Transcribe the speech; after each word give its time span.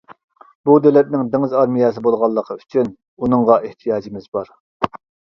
بۇ 0.67 0.75
دۆلەتنىڭ 0.85 1.25
دېڭىز 1.33 1.51
ئارمىيەسى 1.59 2.01
بولغانلىقى 2.07 2.57
ئۈچۈن 2.61 2.89
ئۇنىڭغا 3.25 3.59
ئېھتىياجىمىز 3.67 4.25
بار. 4.39 4.51